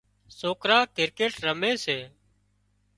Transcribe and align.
سوڪرا 0.39 0.79
ڪرڪيٽ 0.95 1.33
رمي 1.45 1.73
سي 1.83 1.97